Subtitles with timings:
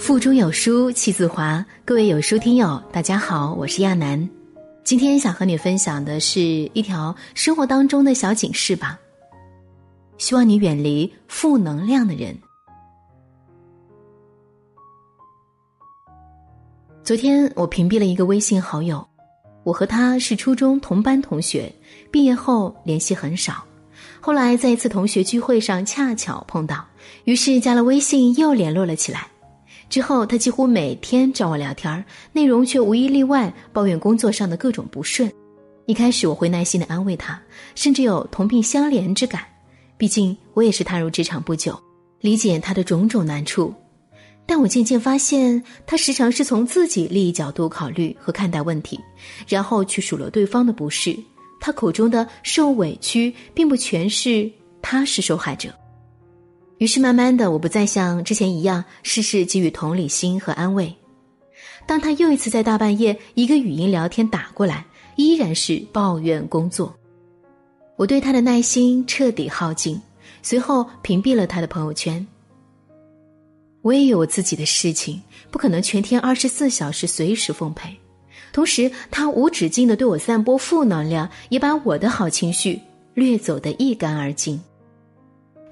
[0.00, 4.28] 腹中有书气自华，各位有书听友，大家好，我是亚楠。
[4.82, 8.98] 今天想和你分享的是一条生活当中的小警示吧。
[10.16, 12.34] 希望你远离负能量的人。
[17.04, 19.06] 昨天我屏蔽了一个微信好友，
[19.64, 21.70] 我和他是初中同班同学，
[22.10, 23.62] 毕业后联系很少。
[24.18, 26.86] 后来在一次同学聚会上恰巧碰到，
[27.24, 29.28] 于是加了微信又联络了起来。
[29.90, 35.30] 之后他几乎每天找我聊天，内容却无一例外抱怨工作上的各种不顺。
[35.86, 37.42] 一开始我会耐心的安慰他，
[37.74, 39.42] 甚至有同病相怜之感。
[39.98, 41.76] 毕竟我也是踏入职场不久，
[42.20, 43.74] 理解他的种种难处，
[44.46, 48.98] 但我渐渐发现，他时常是从自己利益角度考虑和看待问题，
[49.48, 51.18] 然后去数落对方的不是。
[51.60, 55.68] 他口中的受委屈，并不全是他是受害者。
[56.80, 60.90] 于是慢慢的，我不再像之前一样事事给予同理心和安慰。
[61.86, 66.94] 当他又一次在大半夜一个语音聊天打过来，依然是抱怨工作。
[67.96, 70.00] 我对他的耐心彻底耗尽，
[70.42, 72.26] 随后屏蔽了他的朋友圈。
[73.82, 77.94] 我也有我自己的事情，不可能全天二十四小时随时奉陪。
[78.54, 82.80] 同时，他无止境的对我散播负能量，也把我的好情绪
[83.12, 84.58] 掠走的一干二净。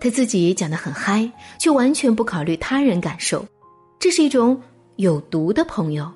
[0.00, 3.44] 他自己讲的很嗨，却完全不考虑他人感受，
[3.98, 4.60] 这是一种
[4.96, 6.10] 有毒的朋友，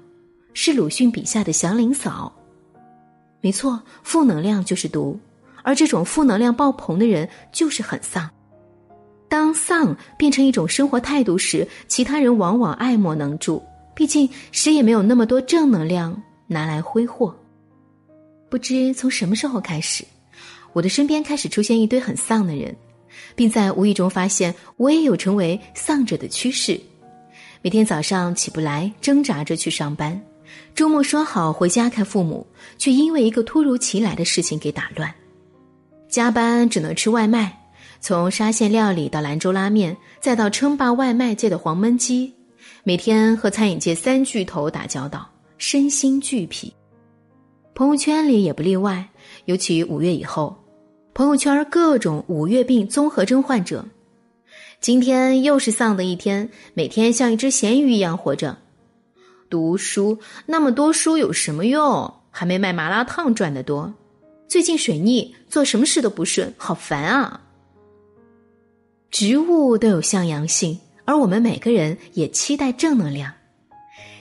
[0.55, 2.33] 是鲁迅笔下的祥林嫂。
[3.41, 5.19] 没错，负能量就是毒。
[5.65, 8.29] 而这种负能量爆棚的人就是很丧。
[9.29, 13.63] 当丧变成一种生活态度时，其他人往往爱莫能助。
[13.95, 17.35] 毕竟谁也没有那么多正能量拿来挥霍。
[18.51, 20.05] 不知从什么时候开始，
[20.73, 22.75] 我的身边开始出现一堆很丧的人，
[23.35, 26.81] 并在无意中发现我也有成为丧者的趋势。
[27.61, 30.21] 每天早上起不来，挣扎着去上班；
[30.75, 32.47] 周末说好回家看父母，
[32.77, 35.15] 却因为一个突如其来的事情给打乱。
[36.09, 37.57] 加班只能吃外卖，
[38.01, 42.35] 从沙县料理到兰州拉面，再到称霸外卖界的黄焖鸡，
[42.83, 46.75] 每天和餐饮界三巨头打交道，身心俱疲。
[47.75, 49.09] 朋友圈里也不例外，
[49.47, 50.55] 尤其五月以后，
[51.15, 53.85] 朋友圈各种五月病综合征患者。
[54.81, 58.57] 今天又是丧的一天，每天像一只咸鱼一样活着。
[59.51, 62.15] 读书那么多书有什么用？
[62.31, 63.93] 还没卖麻辣烫赚得多。
[64.49, 67.43] 最近水逆，做什么事都不顺，好烦啊！
[69.11, 73.31] 植物都有向阳性，而我们每个人也期待正能量。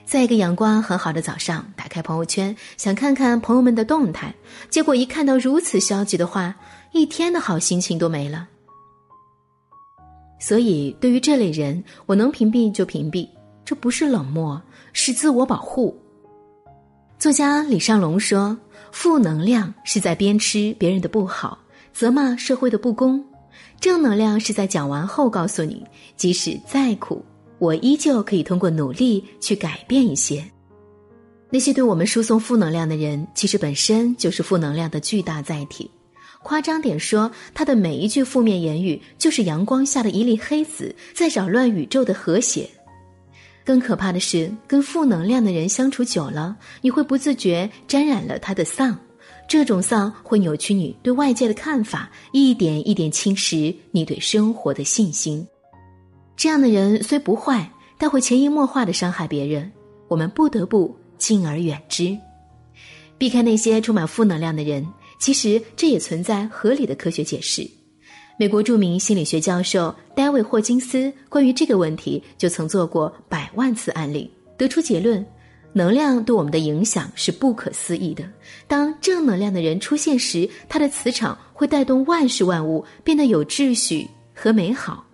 [0.05, 4.35] 在一个阳光很好的早上，打开朋友圈，想看看朋友们的动态，
[4.69, 6.53] 结果一看到如此消极的话，
[6.91, 8.47] 一天的好心情都没了。
[10.39, 13.27] 所以，对于这类人，我能屏蔽就屏蔽，
[13.63, 14.61] 这不是冷漠，
[14.93, 15.95] 是自我保护。
[17.19, 18.57] 作家李尚龙说。
[18.93, 21.57] 负能量是在鞭笞别人的不好，
[21.93, 23.23] 责骂社会的不公；
[23.79, 25.81] 正能量是在讲完后告诉你，
[26.17, 27.23] 即使再苦，
[27.57, 30.43] 我依旧可以通过努力去改变一些。
[31.49, 35.89] 那些对我们输送负能量的人，其实本身就是负能量的巨大载体。
[36.43, 42.69] 夸张点说，他的每一句负面言语，就是阳光下的一粒黑子，在扰乱宇宙的和谐。
[43.63, 48.97] 更可怕的是，跟负能量的人相处久了，你会不自觉沾染了他的丧。
[49.47, 55.45] 这种丧会扭曲你对外界的看法，一点一点侵蚀你对生活的信心。
[56.35, 59.71] 这样的人虽不坏，但会潜移默化的伤害别人。
[60.07, 62.17] 我们不得不敬而远之，
[63.17, 64.87] 避开那些充满负能量的人。
[65.21, 67.65] 其实这也存在合理的科学解释。
[68.39, 75.23] 美国著名心理学教授戴维·霍金斯关于这个问题就曾做过百万次案例，得出结论：
[75.73, 78.27] 能量对我们的影响是不可思议的。
[78.67, 85.05] 当正能量的人出现时，他的磁场会带动万事万物变得有秩序和美好；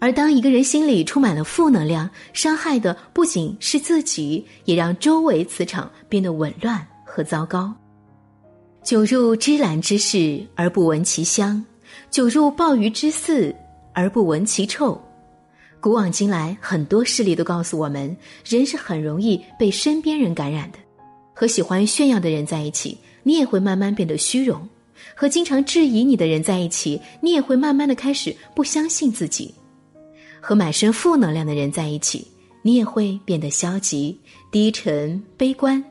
[0.00, 7.74] 而当一个人心里充满了负能量，伤害的不仅是自己，也让周围磁场变得紊乱和糟糕。
[8.84, 11.64] 酒入芝兰之室而不闻其香。
[12.10, 13.54] 酒入鲍鱼之肆
[13.94, 15.00] 而不闻其臭，
[15.80, 18.14] 古往今来，很多事例都告诉我们，
[18.44, 20.78] 人是很容易被身边人感染的。
[21.32, 24.60] 和喜欢炫耀的人在一起，你也会慢慢变得虚荣；
[25.14, 29.50] 和经常质疑你的人在一起，你也会慢慢的开始不相信自己；
[30.42, 32.26] 和满身负能量的人在一起，
[32.60, 34.20] 你也会变得消极、
[34.50, 35.82] 低沉、悲观。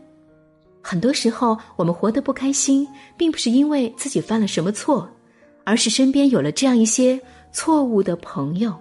[0.84, 2.88] 很多时候，我们活得不开心，
[3.18, 5.10] 并不是因为自己犯了什么错。
[5.66, 7.18] 而是身边有了这样一些
[7.54, 8.76] 错误的朋友。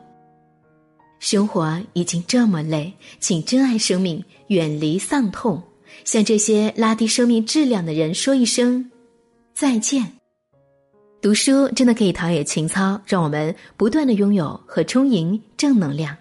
[1.20, 5.62] 生活已经这么累，请珍爱生命，远离丧痛，
[6.04, 8.90] 向这些拉低生命质量的人说一声
[9.54, 10.12] 再见。
[11.20, 16.16] 读书真的可以陶冶情操，让我们不断的拥有和充盈正能量。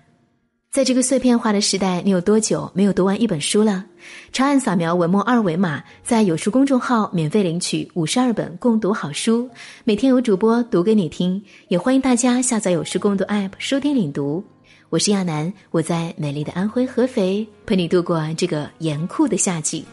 [0.71, 3.83] 在这个碎片化的时代，你有多久没有读完一本书了？
[4.31, 9.49] 长按扫描文末二维码，在有书公众号免费领取五十二本共读好书，
[9.83, 11.43] 每天有主播读给你听。
[11.67, 14.41] 也欢迎大家下载有书共读 App 收听领读。
[14.87, 19.83] 我是亚楠，我在美丽的安徽合肥陪你度过这个严酷的夏季。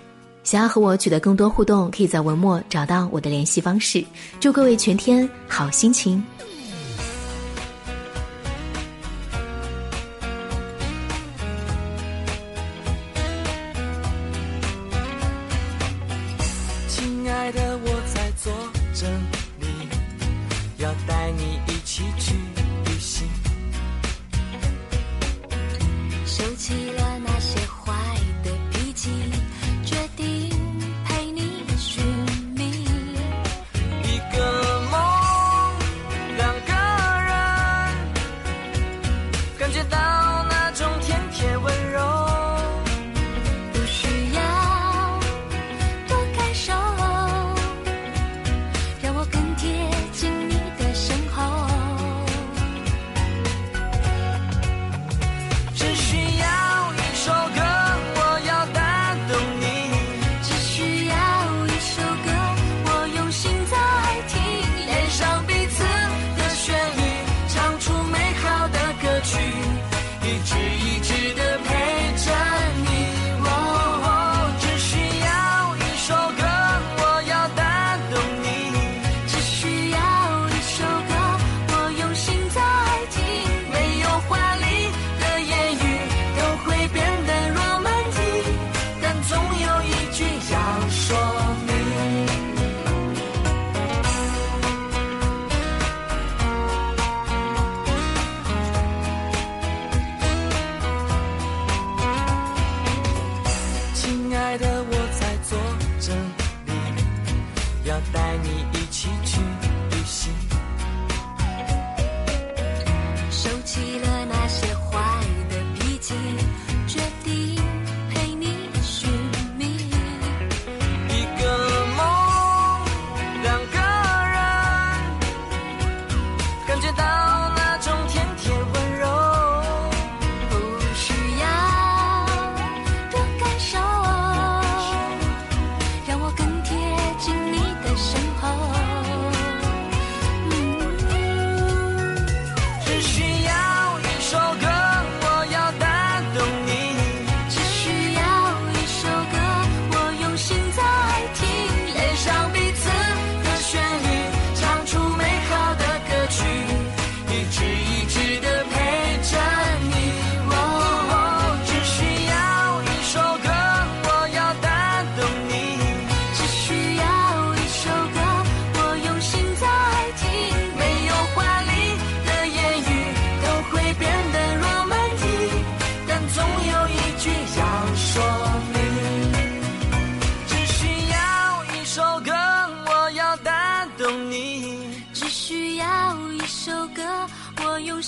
[0.45, 4.05] 想要和我取得更多互动，可以在文末找到我的联系方式。
[4.39, 6.25] 祝各位全天好心情。
[20.79, 22.35] 要带你一起去
[22.85, 23.29] 旅行。
[26.25, 27.08] 收起了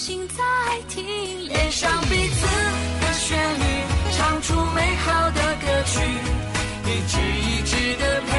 [0.01, 0.43] 心在
[0.89, 1.05] 听，
[1.47, 2.47] 连上彼此
[3.03, 3.63] 的旋律，
[4.17, 6.01] 唱出美好的歌曲，
[6.87, 8.30] 一支一支的。